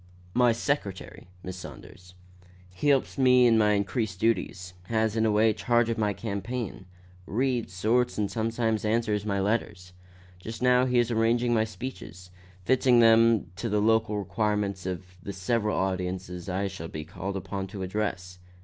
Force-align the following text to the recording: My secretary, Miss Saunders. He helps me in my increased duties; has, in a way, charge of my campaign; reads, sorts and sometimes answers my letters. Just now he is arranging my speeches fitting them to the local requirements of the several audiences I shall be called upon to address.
My 0.33 0.51
secretary, 0.51 1.27
Miss 1.43 1.57
Saunders. 1.57 2.15
He 2.73 2.87
helps 2.87 3.19
me 3.19 3.45
in 3.45 3.55
my 3.55 3.73
increased 3.73 4.19
duties; 4.19 4.73
has, 4.85 5.15
in 5.15 5.27
a 5.27 5.31
way, 5.31 5.53
charge 5.53 5.91
of 5.91 5.99
my 5.99 6.11
campaign; 6.11 6.87
reads, 7.27 7.73
sorts 7.73 8.17
and 8.17 8.31
sometimes 8.31 8.83
answers 8.83 9.27
my 9.27 9.39
letters. 9.39 9.93
Just 10.39 10.59
now 10.59 10.85
he 10.85 10.97
is 10.97 11.11
arranging 11.11 11.53
my 11.53 11.65
speeches 11.65 12.31
fitting 12.65 12.99
them 12.99 13.51
to 13.57 13.69
the 13.69 13.79
local 13.79 14.17
requirements 14.17 14.87
of 14.87 15.05
the 15.21 15.33
several 15.33 15.77
audiences 15.77 16.49
I 16.49 16.65
shall 16.67 16.87
be 16.87 17.05
called 17.05 17.37
upon 17.37 17.67
to 17.67 17.83
address. 17.83 18.39